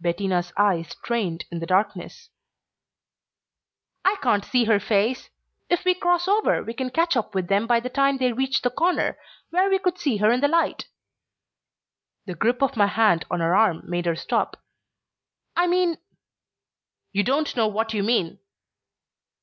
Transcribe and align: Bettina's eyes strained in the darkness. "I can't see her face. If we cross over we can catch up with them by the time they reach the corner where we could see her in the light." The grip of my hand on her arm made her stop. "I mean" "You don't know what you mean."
Bettina's 0.00 0.54
eyes 0.56 0.88
strained 0.88 1.44
in 1.52 1.58
the 1.58 1.66
darkness. 1.66 2.30
"I 4.06 4.16
can't 4.22 4.42
see 4.42 4.64
her 4.64 4.80
face. 4.80 5.28
If 5.68 5.84
we 5.84 5.92
cross 5.94 6.26
over 6.26 6.62
we 6.64 6.72
can 6.72 6.88
catch 6.88 7.14
up 7.14 7.34
with 7.34 7.48
them 7.48 7.66
by 7.66 7.80
the 7.80 7.90
time 7.90 8.16
they 8.16 8.32
reach 8.32 8.62
the 8.62 8.70
corner 8.70 9.18
where 9.50 9.68
we 9.68 9.78
could 9.78 9.98
see 9.98 10.16
her 10.16 10.30
in 10.32 10.40
the 10.40 10.48
light." 10.48 10.86
The 12.24 12.34
grip 12.34 12.62
of 12.62 12.74
my 12.74 12.86
hand 12.86 13.26
on 13.30 13.40
her 13.40 13.54
arm 13.54 13.82
made 13.86 14.06
her 14.06 14.16
stop. 14.16 14.64
"I 15.54 15.66
mean" 15.66 15.98
"You 17.12 17.22
don't 17.22 17.54
know 17.54 17.68
what 17.68 17.92
you 17.92 18.02
mean." 18.02 18.38